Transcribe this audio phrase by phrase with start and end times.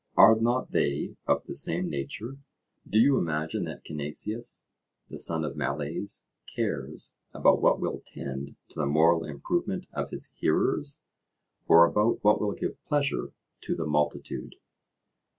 [0.17, 2.39] —are not they of the same nature?
[2.89, 4.63] Do you imagine that Cinesias
[5.11, 10.29] the son of Meles cares about what will tend to the moral improvement of his
[10.37, 10.99] hearers,
[11.67, 14.55] or about what will give pleasure to the multitude?